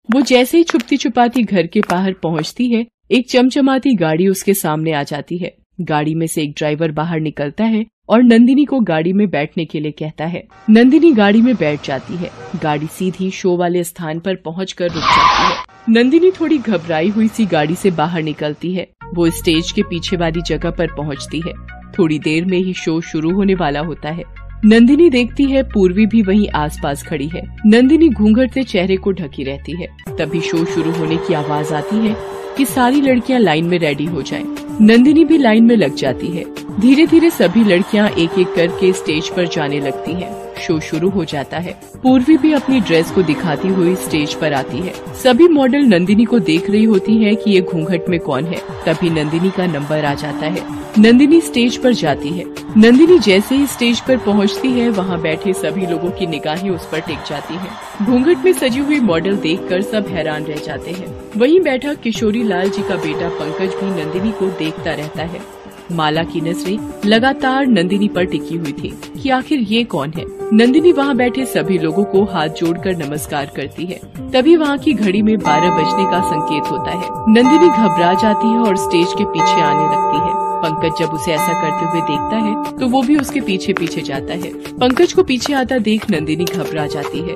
वो 0.10 0.22
जैसे 0.22 0.58
ही 0.58 0.64
छुपती 0.64 0.98
छुपाती 0.98 1.44
घर 1.44 1.68
के 1.68 1.80
बाहर 1.80 2.14
पहुँचती 2.14 2.72
है, 2.74 2.86
एक 3.12 3.30
चमचमाती 3.30 3.96
गाड़ी 3.96 4.28
उसके 4.28 4.54
सामने 4.54 4.94
आ 4.94 5.04
जाती 5.04 5.38
है। 5.38 5.56
गाड़ी 5.82 6.16
में 6.16 6.28
से 6.28 6.44
एक 6.44 6.54
ड्राइवर 6.58 6.92
बाहर 6.92 7.20
निकलता 7.20 7.64
है 7.64 7.86
और 8.10 8.24
नंदिनी 8.24 8.66
को 8.66 8.80
गाड़ी 8.80 9.14
में 9.14 9.30
बैठने 9.30 9.66
के 9.66 9.80
लिए 9.80 9.92
कहता 9.92 10.26
है। 10.26 10.44
नंदिनी 10.70 11.12
गाड़ी 11.12 11.42
में 11.42 11.56
बैठ 11.56 11.88
जाती 11.88 12.16
है। 12.16 12.30
गाड़ी 12.64 12.88
सीधी 12.88 13.32
शो 13.32 13.58
वाले 13.58 13.84
स्थान 13.84 14.20
पर 14.20 14.36
पहुंचकर 14.36 14.86
रुक 14.86 15.04
जाती 15.04 15.54
है। 15.54 15.64
नंदिनी 15.90 16.32
थोड़ी 16.32 16.58
घबराई 16.58 17.10
हुई 17.10 17.28
सी 17.28 17.46
गाड़ी 17.46 17.76
से 17.76 17.92
बाहर 17.92 18.24
निकलती 18.24 18.74
है। 18.74 18.88
वो 19.14 19.30
स्टेज 19.30 19.72
के 19.72 19.82
पीछे 19.82 20.18
वाली 20.18 20.42
जगह 20.42 20.72
पर 20.72 20.88
पहुँचती 20.88 21.42
है। 21.48 21.54
थोड़ी 22.00 22.20
देर 22.20 22.46
में 22.46 22.58
ही 22.58 22.74
शो 22.74 23.02
शुरू 23.02 23.32
होने 23.32 23.56
वाला 23.56 23.80
होता 23.80 24.10
है। 24.10 24.24
नंदिनी 24.66 25.10
देखती 25.10 25.44
है 25.44 25.64
पूर्वी 25.64 26.06
भी 26.06 26.22
वहीं 26.22 26.48
आसपास 26.56 27.04
खड़ी 27.04 27.28
है। 27.28 27.42
नंदिनी 27.66 28.10
घूंघट 28.10 28.54
से 28.54 28.64
चेहरे 28.64 28.96
को 28.96 29.12
ढकी 29.12 29.44
रहती 29.44 29.82
है। 29.82 29.88
तभी 30.20 30.42
शो 30.42 30.66
शुरू 30.66 30.92
होने 30.92 31.18
की 31.18 31.34
आवाज़ 31.34 31.74
आती 31.74 31.98
है 31.98 32.16
कि 32.58 32.66
सारी 32.66 33.02
लड़कियाँ 33.02 33.40
लाइन 33.40 33.66
में 33.66 33.78
रेडी 33.80 34.06
हो 34.06 34.22
जाएँ। 34.22 34.46
नंदिनी 34.82 35.26
भी 35.26 35.38
लाइन 35.38 35.64
में 35.64 35.76
लग 35.76 35.96
जाती 35.96 36.28
है। 36.28 36.46
धीरे 36.80 37.06
धीरे 37.08 37.30
सभी 37.30 37.64
लड़कियाँ 37.64 38.10
एक 38.10 38.40
एक 38.40 38.54
करके 38.54 38.94
स्टेज 38.94 39.30
पर 39.30 39.48
जाने 39.48 39.80
लगती 39.80 40.12
हैं। 40.12 40.56
शो 40.56 40.80
शुरू 40.80 41.10
हो 41.10 41.26
जाता 41.26 41.58
है। 41.58 41.74
पूर्वी 42.04 42.38
भी 42.38 42.54
अपनी 42.54 42.80
ड्रेस 42.80 43.12
को 43.12 43.22
दिखाती 43.22 43.68
हुई 43.68 43.96
स्टेज 43.96 44.34
पर 44.34 44.54
आती 44.54 44.78
है। 44.78 44.94
सभी 45.24 45.48
मॉडल 45.48 45.80
नंदिनी 45.80 46.26
को 46.26 46.40
देख 46.40 46.70
रही 46.70 46.84
होती 46.84 47.18
है 47.24 47.36
कि 47.36 47.52
ये 47.52 47.62
घूंघट 47.62 48.10
में 48.10 48.20
कौन 48.20 48.46
है। 48.46 48.58
तभी 48.86 49.10
नंदिनी 49.10 49.50
का 49.50 49.66
नंबर 49.66 50.06
आ 50.06 50.14
जाता 50.14 50.46
है। 50.46 50.62
नंदिनी 51.00 51.42
स्टेज 51.42 51.78
पर 51.78 51.94
जाती 51.94 52.30
है। 52.30 52.46
नंदिनी 52.78 53.20
जैसे 53.20 53.56
ही 53.56 53.68
स्टेज 53.68 54.00
पर 54.00 54.18
पहुँचती 54.18 54.72
है, 54.72 54.90
वहाँ 54.90 55.22
बैठे 55.22 55.54
सभी 55.54 55.86
लोगों 55.86 56.10
की 56.10 56.28
निगाहें 56.28 56.70
उस 56.70 56.86
पर 56.86 57.00
टिक 57.00 57.20
जाती 57.30 57.54
हैं। 57.54 58.06
घूंघट 58.06 58.46
में 58.46 58.54
सजी 58.54 58.80
हुई 58.80 59.00
मॉडल 59.00 59.36
देखकर 59.36 59.82
सब 59.82 60.08
हैरान 60.08 60.44
रह 60.44 60.56
जाते 60.56 60.92
हैं। 60.92 61.16
वहीं 61.38 61.60
बैठा 61.60 61.94
किशोरी 61.94 62.44
लाल 62.44 62.70
जी 62.70 62.84
का 62.84 62.96
बेटा 62.96 63.30
पंकज 63.30 63.76
भी 63.76 64.04
नंदिनी 64.04 64.32
को 64.32 64.48
देखता 64.60 64.94
रहता 64.94 65.24
है। 65.24 65.63
माला 65.92 66.24
की 66.24 66.42
नज़रें 66.42 66.78
लगातार 67.06 67.66
नंदिनी 67.68 68.08
पर 68.08 68.26
टिकी 68.26 68.56
हुई 68.56 68.72
थी 68.74 68.92
कि 69.22 69.30
आखिर 69.30 69.60
ये 69.62 69.84
कौन 69.86 70.12
है? 70.12 70.26
नंदिनी 70.54 70.92
वहाँ 70.92 71.16
बैठे 71.16 71.46
सभी 71.46 71.78
लोगों 71.78 72.04
को 72.06 72.24
हाथ 72.26 72.50
जोड़कर 72.58 72.96
नमस्कार 72.98 73.52
करती 73.56 73.86
है। 73.86 74.00
तभी 74.32 74.56
वहाँ 74.56 74.78
की 74.78 74.94
घड़ी 74.94 75.22
में 75.22 75.38
बारह 75.40 75.70
बजने 75.72 76.06
का 76.12 76.22
संकेत 76.30 76.72
होता 76.72 76.92
है। 76.92 77.34
नंदिनी 77.34 77.70
घबरा 77.70 78.14
जाती 78.14 78.48
है 78.48 78.60
और 78.60 78.78
स्टेज 78.78 79.14
के 79.18 79.26
पीछे 79.26 79.62
आने 79.62 79.84
लगती 79.86 80.18
है। 80.18 80.42
पंकज 80.64 81.00
जब 81.00 81.14
उसे 81.14 81.32
ऐसा 81.32 81.54
करते 81.54 81.86
हुए 81.86 82.02
देखता 82.02 82.38
है 82.38 82.78
तो 82.80 82.88
वो 82.88 83.02
भी 83.02 83.16
उसके 83.18 83.42
पीछे 83.42 83.74
पीछे 83.74 84.02
जाता 84.02 84.34
है। 84.36 84.54
पंकज 84.78 85.14
को 85.14 85.24
पीछे 85.24 85.54
आता 85.54 85.78
देख 85.80 86.10
नंदिनी 86.12 86.46
घबरा 86.46 86.86
जाती 86.88 87.22
है। 87.22 87.36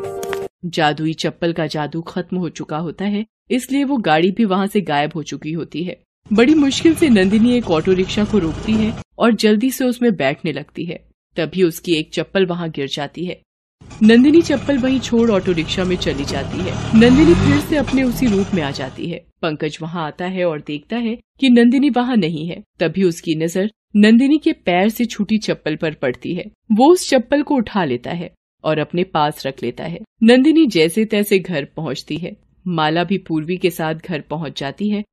जादुई 0.66 1.14
चप्पल 1.14 1.54
का 1.54 1.66
जादू 1.68 2.02
खत्म 2.02 2.38
हो 2.38 2.50
चुका 2.50 2.78
होता 2.78 3.06
है, 3.06 3.26
इसलिए 3.52 3.84
वो 3.84 3.98
गाड़ी 3.98 4.32
भी 4.32 4.46
वहाँ 4.46 4.68
से 4.68 4.82
गायब 4.82 5.12
हो 5.16 5.24
चुकी 5.24 5.52
होती 5.52 5.84
है। 5.84 5.98
बड़ी 6.34 6.54
मुश्किल 6.54 6.96
से 6.96 7.08
नंदिनी 7.10 7.52
एक 7.58 7.70
ऑटो 7.72 7.94
रिक्शा 7.94 8.24
को 8.24 8.38
रोकती 8.38 8.74
है 8.74 8.94
और 9.20 9.32
जल्दी 9.32 9.70
से 9.72 9.86
उसमें 9.86 10.16
बैठने 10.16 10.52
लगती 10.52 10.86
है। 10.86 10.98
तभी 11.38 11.64
उसकी 11.64 11.94
एक 11.94 12.10
चप्पल 12.14 12.46
वहाँ 12.46 12.70
गिर 12.70 12.88
जाती 12.88 13.26
है। 13.26 13.40
नंदिनी 14.04 14.42
चप्पल 14.42 14.78
वहीं 14.78 15.00
छोड़ 15.00 15.30
ऑटो 15.32 15.52
रिक्शा 15.52 15.84
में 15.84 15.96
चली 15.96 16.26
जाती 16.26 16.58
है। 16.58 17.00
नंदिनी 17.00 17.34
फिर 17.34 17.60
से 17.60 17.78
अपने 17.78 18.04
उसी 18.04 18.28
रूप 18.28 18.54
में 18.54 18.62
आ 18.64 18.72
जाती 18.72 19.10
है। 19.10 19.24
पंकज 19.42 19.78
वहाँ 19.82 20.06
आता 20.08 20.26
है 20.26 20.46
और 20.46 20.64
देखता 20.68 20.98
है 20.98 21.18
कि 21.40 21.50
नंदिनी 21.50 21.90
वहाँ 21.90 22.16
नहीं 22.16 22.48
है। 22.48 22.62
तभी 22.80 23.04
उसकी 23.04 23.36
नज़र 23.36 23.72
नंदिनी 23.96 24.38
के 24.38 24.54
पैर 24.54 24.90
से 24.90 25.06
छूटी 25.06 25.38
चप्पल 25.38 25.76
पर 25.76 25.94
पड़ती 25.94 26.36
है। 26.36 26.52
वो 26.72 26.92
उस 26.94 27.10
चप्पल 27.10 27.42
को 27.42 27.56
उठा 27.56 27.84
लेता 27.86 28.12
है 28.12 28.34
और 28.64 28.80
अपने 28.80 29.04
पास 29.04 29.46
रख 29.48 29.64
लेता 29.64 29.84
है। 29.84 30.00
नंदिनी 30.24 30.68
जैसे 30.68 31.06
तैसे 31.06 31.40
घर 31.40 31.66
पहुँचती 31.76 32.18
है। 32.18 32.38
माला 32.66 33.04
भी 33.04 33.18
पूर्वी 33.18 33.58
के 33.58 33.70
साथ 33.70 34.08
घर 34.08 34.22
पहुँच 34.22 34.60
जाती 34.60 34.90
है 34.90 35.04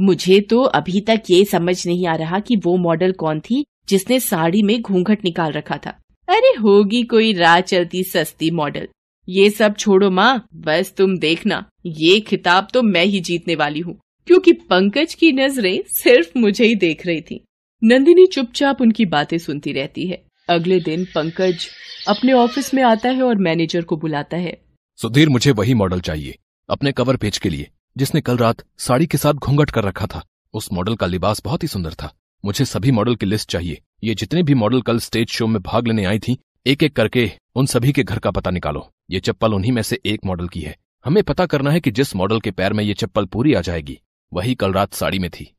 मुझे 0.00 0.40
तो 0.40 0.60
अभी 0.62 1.00
तक 1.00 1.22
ये 1.30 1.44
समझ 1.44 1.86
नहीं 1.86 2.06
आ 2.06 2.14
रहा 2.16 2.38
कि 2.40 2.56
वो 2.56 2.76
मॉडल 2.78 3.12
कौन 3.14 3.40
थी 3.40 3.64
जिसने 3.88 4.18
साड़ी 4.20 4.62
में 4.62 4.80
घूंघट 4.80 5.24
निकाल 5.24 5.52
रखा 5.52 5.76
था। 5.76 5.90
अरे 6.28 6.54
होगी 6.56 7.02
कोई 7.02 7.32
राह 7.32 7.60
चलती 7.62 8.02
सस्ती 8.04 8.50
मॉडल। 8.50 8.88
ये 9.28 9.48
सब 9.50 9.74
छोड़ो 9.76 10.10
माँ, 10.10 10.46
बस 10.56 10.92
तुम 10.98 11.16
देखना। 11.18 11.64
ये 11.86 12.20
खिताब 12.20 12.68
तो 12.74 12.82
मैं 12.82 13.04
ही 13.04 13.20
जीतने 13.20 13.54
वाली 13.54 13.80
हूँ, 13.80 13.98
क्योंकि 14.28 14.52
पंकज 14.52 15.14
की 15.14 15.32
नज़रें 15.32 15.82
सिर्फ़ 15.92 16.38
मुझे 16.38 16.64
ही 16.64 16.74
देख 16.76 17.06
रही 17.06 17.20
थी। 17.20 17.42
नंदिनी 17.82 18.26
चुपचाप 18.26 18.80
उनकी 18.80 19.04
बातें 19.06 19.36
सुनती 19.38 19.72
रहती 19.72 20.06
है। 20.06 20.22
अगले 20.48 20.78
दिन 20.80 21.04
पंकज 21.14 21.66
अपने 22.08 22.32
ऑफ़िस 22.32 22.72
में 22.74 22.82
आता 22.82 23.08
है 23.08 23.22
और 23.22 23.38
मैनेजर 23.38 23.82
को 23.82 23.96
बुलाता 23.96 24.36
है। 24.36 24.56
सुधीर, 24.98 25.28
मुझे 25.28 25.50
वही 25.52 25.74
मॉडल 25.74 26.00
चाहिए, 26.00 26.34
अपने 26.68 26.92
कवर 26.92 27.16
पेज 27.16 27.38
के 27.38 27.48
लिए। 27.48 27.68
जिसने 27.96 28.20
कल 28.20 28.36
रात 28.36 28.64
साड़ी 28.78 29.06
के 29.06 29.18
साथ 29.18 29.34
घूंघट 29.34 29.70
कर 29.70 29.84
रखा 29.84 30.06
था। 30.06 30.22
उस 30.54 30.68
मॉडल 30.72 30.94
का 30.94 31.06
लिबास 31.06 31.42
बहुत 31.44 31.62
ही 31.62 31.68
सुंदर 31.68 31.92
था। 31.92 32.12
मुझे 32.44 32.64
सभी 32.64 32.90
मॉडल 32.90 33.14
की 33.14 33.26
लिस्ट 33.26 33.50
चाहिए। 33.50 33.80
ये 34.04 34.14
जितने 34.14 34.42
भी 34.42 34.54
मॉडल 34.54 34.82
कल 34.82 34.98
स्टेज 34.98 35.28
शो 35.28 35.46
में 35.46 35.60
भाग 35.62 35.86
लेने 35.86 36.04
आई 36.04 36.18
थी 36.18 36.36
एक 36.66 36.82
एक 36.82 36.96
करके 36.96 37.30
उन 37.56 37.66
सभी 37.66 37.92
के 37.92 38.02
घर 38.02 38.18
का 38.18 38.30
पता 38.30 38.50
निकालो। 38.50 38.88
ये 39.10 39.20
चप्पल 39.20 39.54
उन्हीं 39.54 39.72
में 39.72 39.82
से 39.82 39.98
एक 40.06 40.24
मॉडल 40.26 40.48
की 40.48 40.60
है। 40.60 40.76
हमें 41.04 41.22
पता 41.22 41.46
करना 41.46 41.70
है 41.70 41.80
कि 41.80 41.90
जिस 41.90 42.14
मॉडल 42.16 42.40
के 42.40 42.50
पैर 42.50 42.72
में 42.72 42.82
ये 42.84 42.94
चप्पल 42.94 43.24
पूरी 43.24 43.54
आ 43.54 43.60
जाएगी, 43.60 43.98
वही 44.32 44.54
कल 44.54 44.72
रात 44.72 44.94
साड़ी 44.94 45.18
में 45.18 45.30
थी। 45.30 45.52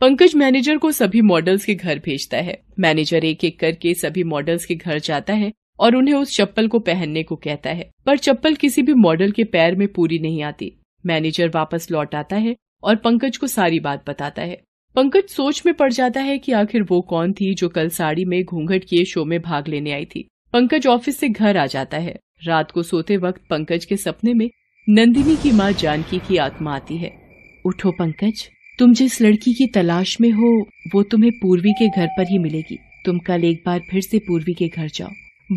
पंकज 0.00 0.34
मैनेजर 0.34 0.78
को 0.78 0.90
सभी 0.92 1.20
मॉडल्स 1.20 1.64
के 1.64 1.74
घर 1.74 1.98
भेजता 1.98 2.38
है। 2.38 2.60
मैनेजर 2.78 3.24
एक 3.24 3.44
एक 3.44 3.58
करके 3.60 3.94
सभी 3.94 4.24
मॉडल्स 4.24 4.64
के 4.64 4.74
घर 4.74 4.98
जाता 4.98 5.34
है 5.34 5.52
और 5.80 5.96
उन्हें 5.96 6.14
उस 6.14 6.36
चप्पल 6.36 6.68
को 6.68 6.78
पहनने 6.78 7.22
को 7.22 7.36
कहता 7.36 7.70
है। 7.70 7.90
पर 8.06 8.18
चप्पल 8.18 8.54
किसी 8.54 8.82
भी 8.82 8.94
मॉडल 8.94 9.30
के 9.30 9.44
पैर 9.44 9.76
में 9.76 9.86
पूरी 9.88 10.18
नहीं 10.18 10.42
आती। 10.42 10.72
मैनेजर 11.06 11.48
वापस 11.48 11.90
लौट 11.90 12.14
आता 12.14 12.36
है 12.36 12.56
और 12.82 12.96
पंकज 12.96 13.36
को 13.36 13.46
सारी 13.46 13.80
बात 13.80 14.04
बताता 14.08 14.42
है। 14.42 14.60
पंकज 14.96 15.28
सोच 15.28 15.62
में 15.66 15.74
पड़ 15.74 15.92
जाता 15.92 16.20
है 16.20 16.38
कि 16.38 16.52
आखिर 16.52 16.82
वो 16.82 17.00
कौन 17.00 17.32
थी 17.32 17.54
जो 17.54 17.68
कल 17.68 17.88
साड़ी 17.88 18.24
में 18.24 18.44
घूंघट 18.44 18.84
किए 18.84 19.04
शो 19.04 19.24
में 19.24 19.40
भाग 19.42 19.68
लेने 19.68 19.92
आई 19.92 20.04
थी। 20.04 20.28
पंकज 20.52 20.86
ऑफ़िस 20.86 21.18
से 21.18 21.28
घर 21.28 21.56
आ 21.56 21.66
जाता 21.66 21.96
है। 21.96 22.16
रात 22.44 22.70
को 22.70 22.82
सोते 22.82 23.16
वक्त 23.16 23.42
पंकज 23.50 23.84
के 23.84 23.96
सपने 23.96 24.34
में 24.34 24.50
नंदिनी 24.88 25.36
की 25.36 25.52
माँ 25.52 25.72
जानकी 25.72 26.18
की 26.18 26.36
आत्मा 26.36 26.74
आती 26.76 26.96
है। 26.96 27.12
उठो 27.66 27.90
पंकज, 27.90 28.48
तुम 28.78 28.94
जिस 28.94 29.20
लड़की 29.22 29.52
की 29.52 29.66
तलाश 29.66 30.20
में 30.20 30.30
हो, 30.30 30.66
वो 30.94 31.02
तुम्हें 31.02 31.32
पूर्वी 31.32 31.72
के 31.72 31.88
घर 31.88 32.06
पर 32.06 32.22
ही 32.22 32.38
मिलेगी। 32.38 32.78
तुम 33.06 33.18
कल 33.18 33.44
एक 33.44 33.62
बार 33.66 33.80
फिर 33.90 34.00
से 34.00 34.18
पूर्वी 34.18 34.54
के 34.54 34.68
घर 34.68 34.88
जाओ। 34.88 35.08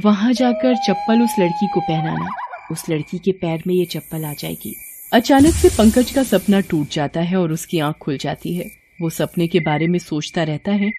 वहाँ 0.04 0.34
जाकर 0.34 0.76
चप्पल 0.76 1.22
उस 1.22 1.36
लड़की 1.40 1.68
को 1.68 1.80
पहनाना। 1.80 2.30
उस 2.72 2.90
लड़की 2.90 3.18
के 3.18 3.32
पैर 3.32 3.64
में 3.68 3.74
ये 3.76 3.86
चप्पल 3.86 4.26
आ 4.26 4.34
जाएगी। 4.34 4.76
अचानक 5.12 5.54
से 5.54 5.70
पंकज 5.70 6.12
का 6.12 6.24
सपना 6.24 6.60
टूट 6.62 6.88
जाता 6.88 7.22
है 7.22 7.38
और 7.38 7.52
उसकी 7.52 7.80
आँख 7.80 7.96
खुल 7.98 8.18
जाती 8.18 8.54
है। 8.54 8.66
वो 9.02 9.10
सपने 9.10 9.48
के 9.48 9.60
बारे 9.60 9.88
में 9.88 9.98
सोचता 10.00 10.44
रहता 10.44 10.72
है। 10.72 10.90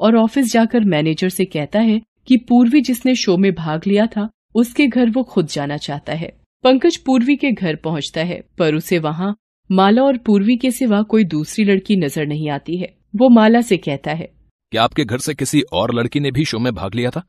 और 0.00 0.16
ऑफ़िस 0.16 0.52
जाकर 0.52 0.84
मैनेजर 0.84 1.28
से 1.28 1.44
कहता 1.44 1.80
है 1.80 2.00
कि 2.26 2.36
पूर्वी 2.48 2.80
जिसने 2.80 3.14
शो 3.14 3.36
में 3.36 3.52
भाग 3.54 3.86
लिया 3.86 4.06
था 4.06 4.28
उसके 4.54 4.86
घर 4.86 5.10
वो 5.10 5.22
खुद 5.22 5.46
जाना 5.46 5.76
चाहता 5.76 6.12
है। 6.12 6.32
पंकज 6.64 6.96
पूर्वी 6.96 7.36
के 7.36 7.52
घर 7.52 7.76
पहुँचता 7.76 8.20
है 8.20 8.42
पर 8.58 8.74
उसे 8.74 8.98
वहाँ 8.98 9.34
माला 9.70 10.02
और 10.02 10.18
पूर्वी 10.18 10.56
के 10.56 10.70
सिवा 10.70 11.02
कोई 11.02 11.24
दूसरी 11.24 11.64
लड़की 11.64 11.96
नज़र 11.96 12.26
नहीं 12.26 12.50
आती 12.50 12.76
है। 12.76 12.94
वो 13.16 13.28
माला 13.28 13.60
से 13.60 13.76
कहता 13.76 14.12
है 14.12 14.30
क्या 14.72 14.82
आपके 14.82 15.04
घर 15.04 15.18
से 15.18 15.34
किसी 15.34 15.62
और 15.72 15.94
लड़की 15.94 16.20
ने 16.20 16.30
भी 16.30 16.44
शो 16.44 16.58
में 16.58 16.74
भाग 16.74 16.94
लिया 16.94 17.10
था? 17.10 17.22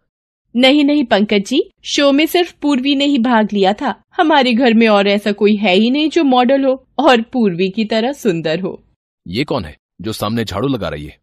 नहीं 0.56 0.84
नहीं 0.86 1.04
पंकज 1.06 1.46
जी 1.48 1.70
शो 1.86 2.12
में 2.12 2.26
सिर्फ़ 2.26 2.54
पूर्वी 2.62 2.96
ने 2.96 3.06
ही 3.06 3.18
भाग 3.20 3.54
लिया 3.54 3.74
था। 3.74 4.03
हमारे 4.16 4.54
घर 4.54 4.74
में 4.74 4.88
और 4.88 5.08
ऐसा 5.08 5.32
कोई 5.32 5.56
है 5.56 5.74
ही 5.74 5.90
नहीं 5.92 6.10
जो 6.10 6.24
मॉडल 6.24 6.66
हो 6.66 6.74
और 7.00 7.22
पूर्वी 7.22 7.70
की 7.70 7.86
तरह 7.86 8.12
सुंदर 8.12 8.60
हो। 8.60 8.84
ये 9.28 9.44
कौन 9.44 9.66
है 9.66 9.76
जो 10.02 10.12
सामने 10.12 10.44
झाड़ू 10.44 10.68
लगा 10.68 10.90
रही 10.90 11.06
है? 11.06 11.18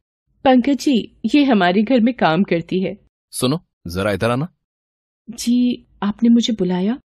पंकज 0.44 0.76
जी 0.76 1.20
ये 1.34 1.44
हमारे 1.44 1.82
घर 1.82 2.00
में 2.00 2.12
काम 2.14 2.42
करती 2.42 2.80
है। 2.82 2.96
सुनो 3.30 3.58
जरा 3.86 4.12
इधर 4.12 4.30
आना। 4.30 4.48
जी 5.30 5.86
आपने 6.02 6.28
मुझे 6.28 6.52
बुलाया? 6.52 6.98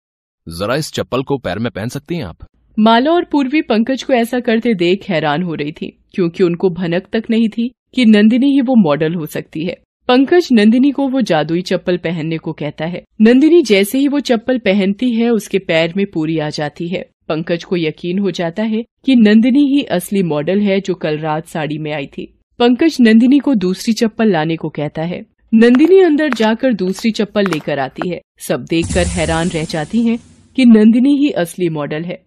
जरा 0.47 0.75
इस 0.75 0.93
चप्पल 0.93 1.23
को 1.23 1.39
पैर 1.39 1.59
में 1.59 1.71
पहन 1.73 1.89
सकती 1.89 2.15
हैं 2.15 2.25
आप? 2.25 2.47
माला 2.79 3.11
और 3.11 3.25
पूर्वी 3.25 3.63
पंकज 3.63 4.03
को 4.03 4.13
ऐसा 4.13 4.41
करते 4.41 4.75
देख 4.75 5.09
हैरान 5.11 5.43
हो 5.43 5.55
रही 5.55 5.73
थी 5.73 6.05
क्योंकि 6.15 6.45
उनको 6.45 6.71
भनक 6.71 7.07
तक 7.13 7.25
नहीं 7.31 7.49
थी 7.49 7.71
कि 7.95 8.05
नंदिनी 8.05 8.47
ही 8.47 8.61
वो 8.61 8.75
मॉडल 8.75 9.15
हो 9.15 9.27
सकती 9.27 9.65
है। 9.65 9.77
पंकज 10.13 10.49
नंदिनी 10.53 10.91
को 10.91 11.09
वो 11.09 11.21
जादुई 11.21 11.63
चप्पल 11.63 11.97
पहनने 11.97 12.39
को 12.39 12.53
कहता 12.53 12.87
है। 12.87 13.03
नंदिनी 13.21 13.63
जैसे 13.63 13.99
ही 13.99 14.09
वो 14.09 14.21
चप्पल 14.21 14.59
पहनती 14.59 15.11
है, 15.15 15.31
उसके 15.31 15.59
पैर 15.59 15.93
में 15.97 16.07
पूरी 16.07 16.39
आ 16.39 16.49
जाती 16.49 16.89
है। 16.89 17.11
पंकज 17.29 17.65
को 17.65 17.77
यकीन 17.77 18.19
हो 18.19 18.31
जाता 18.31 18.63
है 18.63 18.85
कि 19.05 19.17
नंदिनी 19.17 19.61
ही 19.67 19.83
असली 19.83 20.23
मॉडल 20.23 20.61
है 20.61 20.81
जो 20.81 20.95
कल 20.95 21.19
रात 21.19 21.47
साड़ी 21.47 21.79
में 21.79 21.93
आई 21.93 22.07
थी। 22.07 22.39
पंकज 22.59 22.97
नंदिनी 23.01 23.39
को 23.39 23.55
दूसरी 23.55 23.95
चप्पल 23.95 24.31
लाने 24.31 24.57
को 24.57 24.69
कहता 24.69 25.03
है। 25.03 25.25
नंदिनी 25.55 26.01
अंदर 26.01 26.29
जाकर 26.29 26.73
दूसरी 26.73 27.11
चप्पल 27.11 27.47
लेकर 27.47 27.79
आती 27.79 28.09
है। 28.09 28.21
सब 28.39 28.65
देखकर 28.65 29.07
हैरान 29.07 29.49
रह 29.49 29.65
जाती 29.65 30.03
हैं 30.03 30.19
कि 30.57 30.65
नंदिनी 30.65 31.17
ही 31.17 31.31
असली 31.31 31.69
मॉडल 31.69 32.03
है। 32.03 32.23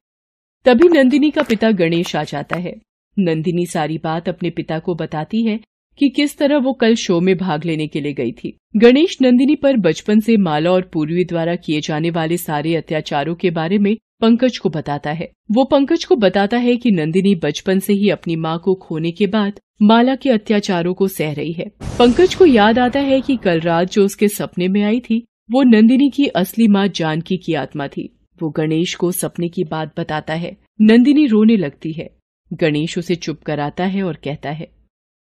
तभी 0.66 0.90
नंदिनी 0.90 1.32
का 1.32 1.42
पिता 1.42 1.72
गणेश 1.72 2.16
आ 2.16 2.24
जाता 2.24 2.60
है। 2.60 2.76
नंदिनी 3.20 3.66
सारी 3.66 3.98
बात 3.98 4.30
अपने 4.30 4.50
पिता 4.50 4.80
को 4.80 4.96
बताती 4.96 5.44
है 5.44 5.60
कि 5.98 6.10
किस 6.10 6.38
तरह 6.38 6.58
वो 6.58 6.74
कल 6.74 6.96
शो 6.96 7.20
में 7.22 7.38
भाग 7.38 7.66
लेने 7.66 7.88
के 7.88 8.02
लिए 8.02 8.14
गई 8.14 8.32
थी। 8.32 8.58
गणेश 8.78 9.18
नंदिनी 9.22 9.56
पर 9.56 9.78
बचपन 9.78 10.20
से 10.20 10.38
माला 10.38 10.72
और 10.72 10.90
पूर्वी 10.94 11.24
द्वारा 11.24 11.56
किए 11.56 11.82
जाने 11.82 12.10
वाले 12.10 12.38
सारे 12.38 12.76
अत्याचारों 12.76 13.36
के 13.36 13.50
बारे 13.50 13.78
में 13.78 13.98
पंकज 14.22 14.58
को 14.58 14.70
बताता 14.70 15.12
है। 15.12 15.32
वो 15.52 15.64
पंकज 15.64 16.04
को 16.06 16.16
बताता 16.16 16.58
है 16.58 16.76
कि 16.78 16.92
नंदिनी 16.92 17.36
बचपन 17.36 17.80
से 17.80 17.94
ही 17.94 18.10
अपनी 18.10 18.36
माँ 18.36 18.60
को 18.60 18.76
खोने 18.76 19.12
के 19.12 19.28
बाद 19.28 19.60
माला 19.82 20.16
के 20.16 20.30
अत्याचारों 20.30 20.94
को 20.94 21.08
सह 21.08 21.34
रही 21.34 21.52
है। 21.52 21.66
पंकज 22.00 22.36
को 22.36 22.46
याद 22.46 22.80
आता 22.80 23.00
है 23.00 23.22
कि 23.22 23.38
कल 23.38 23.60
रात 23.60 23.92
जो 23.92 24.06
उसके 24.06 24.28
सपने 24.28 24.68
में 24.68 24.84
आई 24.84 25.00
थी, 25.00 25.26
वो 25.52 25.64
नंदिनी 25.64 26.10
की 26.10 26.28
असली 26.28 26.68
माँ 26.68 26.88
जानकी 26.88 27.38
की 27.38 27.54
आत्मा 27.54 27.88
थी। 27.88 28.20
वो 28.44 28.50
गणेश 28.50 28.96
को 28.96 29.12
सपने 29.12 29.50
की 29.50 29.64
बात 29.64 30.00
बताता 30.00 30.34
है। 30.34 30.58
नंदिनी 30.82 31.26
रोने 31.26 31.58
लगती 31.58 31.92
है। 31.92 32.10
गणेश 32.54 32.98
उसे 32.98 33.16
चुप 33.16 33.42
कराता 33.42 33.86
है 33.86 34.04
और 34.04 34.18
कहता 34.24 34.50
है 34.50 34.75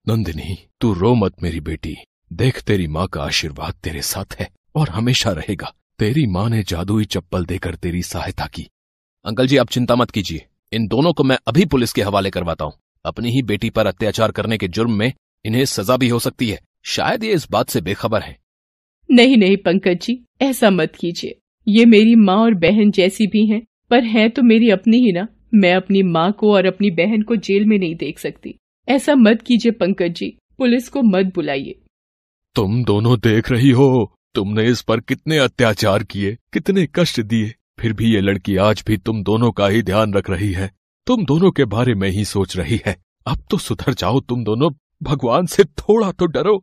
नंदिनी, 0.09 0.59
तू 0.81 0.93
रो 0.93 1.15
मत 1.15 1.33
मेरी 1.43 1.61
बेटी। 1.61 1.97
देख 2.33 2.63
तेरी 2.63 2.87
माँ 2.87 3.07
का 3.07 3.23
आशीर्वाद 3.23 3.75
तेरे 3.75 4.03
साथ 4.03 4.41
है 4.41 4.49
और 4.77 4.89
हमेशा 4.89 5.31
रहेगा। 5.31 5.75
तेरी 5.99 6.27
माँ 6.27 6.51
ने 6.51 6.63
जादुई 6.63 7.05
चप्पल 7.05 7.45
देकर 7.45 7.75
तेरी 7.75 8.03
सहायता 8.03 8.47
की। 8.47 8.69
अंकल 9.25 9.47
जी, 9.47 9.57
आप 9.57 9.69
चिंता 9.69 9.97
मत 9.97 10.11
कीजिए। 10.11 10.47
इन 10.73 10.87
दोनों 10.87 11.13
को 11.13 11.25
मैं 11.25 11.39
अभी 11.49 11.65
पुलिस 11.65 11.93
के 11.93 12.03
हवाले 12.03 12.31
करवाता 12.31 12.65
हूँ। 12.65 12.73
अपनी 13.05 13.31
ही 13.31 13.43
बेटी 13.43 13.71
पर 13.71 13.87
अत्याचार 13.87 14.31
करने 14.31 14.59
के 14.59 14.69
जुर्म 14.69 14.93
में 14.93 15.13
इन्हें 15.45 15.65
सजा 15.65 15.97
भी 15.97 16.09
हो 16.09 16.19
सकती 16.19 16.51
है। 16.51 16.61
शायद 16.85 17.25
ये 17.25 17.33
इस 17.33 17.51
बात 17.51 17.69
से 17.69 17.81
बेखबर 17.81 18.23
है। 18.23 18.39
नहीं 19.11 19.37
नहीं, 19.37 19.57
पंकज 19.57 19.99
जी, 20.03 20.25
ऐसा 20.43 20.71
मत 20.71 20.93
कीजिए। 21.01 21.39
ये 21.69 21.85
मेरी 21.85 22.15
माँ 22.15 22.37
और 22.37 22.55
बहन 22.55 22.91
जैसी 22.91 23.27
भी 23.27 23.47
हैं, 23.47 23.63
पर 23.91 24.05
है 24.05 24.29
तो 24.29 24.43
मेरी 24.43 24.71
अपनी 24.71 24.97
ही 24.97 25.13
ना। 25.13 25.29
मैं 25.55 25.75
अपनी 25.75 26.03
माँ 26.03 26.33
को 26.33 26.53
और 26.55 26.67
अपनी 26.67 26.91
बहन 26.91 27.23
को 27.23 27.37
जेल 27.37 27.65
में 27.65 27.79
नहीं 27.79 27.95
देख 27.97 28.19
सकती। 28.19 28.59
ऐसा 28.89 29.15
मत 29.15 29.43
कीजिए 29.43 29.73
पंकज 29.73 30.13
जी 30.13 30.27
पुलिस 30.59 30.89
को 30.89 31.03
मत 31.03 31.33
बुलाइए। 31.35 31.75
तुम 32.57 32.83
दोनों 32.85 33.19
देख 33.19 33.51
रही 33.51 33.71
हो 33.71 33.89
तुमने 34.35 34.65
इस 34.65 34.83
पर 34.83 35.01
कितने 35.01 35.39
अत्याचार 35.39 36.03
किए 36.03 36.37
कितने 36.53 36.87
कष्ट 36.95 37.21
दिए 37.21 37.53
फिर 37.81 37.93
भी 37.93 38.13
ये 38.15 38.21
लड़की 38.21 38.57
आज 38.57 38.83
भी 38.87 38.97
तुम 38.97 39.23
दोनों 39.23 39.51
का 39.53 39.67
ही 39.69 39.83
ध्यान 39.83 40.15
रख 40.15 40.31
रही 40.31 40.53
है। 40.53 40.71
तुम 41.07 41.25
दोनों 41.25 41.51
के 41.51 41.65
बारे 41.65 41.95
में 41.95 42.09
ही 42.09 42.25
सोच 42.25 42.57
रही 42.57 42.81
है। 42.87 42.97
अब 43.27 43.45
तो 43.51 43.59
सुधर 43.59 43.95
जाओ 43.95 44.21
तुम 44.21 44.45
दोनों 44.45 44.71
भगवान 45.03 45.47
से 45.47 45.65
थोड़ा 45.65 46.11
तो 46.13 46.27
डरो। 46.27 46.63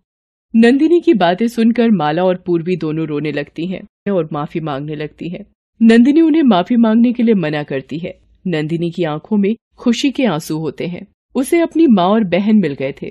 नंदिनी 0.54 1.00
की 1.02 1.14
बातें 1.14 1.48
सुनकर 1.48 1.92
माला 1.92 2.24
और 2.24 2.44
पूर्वी 2.46 2.76
दोनों 2.76 3.08
रोने 3.08 3.32
लगती 3.32 3.68
हैं 3.68 4.12
और 4.12 4.30
माफ़ी 4.34 4.60
मांगने 4.60 4.96
लगती 4.96 5.30
हैं। 5.30 5.46
नंदिनी 5.82 6.22
उन्हें 6.22 6.44
माफ़ी 6.44 6.76
मांगने 6.76 7.14
के 7.14 7.24
लिए 7.24 7.36
मना 7.36 7.64
करती 7.64 7.98
है। 7.98 8.20
नंदिनी 8.48 8.92
की 8.92 9.04
आँखों 9.04 9.38
में 9.38 9.56
खुशी 9.78 10.12
के 10.12 10.26
आँसू 10.26 10.58
होते 10.58 10.88
हैं। 10.88 11.06
उसे 11.36 11.59
अपनी 11.62 11.88
माँ 11.88 12.07
और 12.09 12.24
बहन 12.24 12.55
मिल 12.55 12.74
गए 12.74 12.91
थे। 12.91 13.09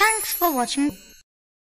थैंक्स 0.00 0.34
फॉर 0.34 0.50
वॉचिंग 0.50 0.90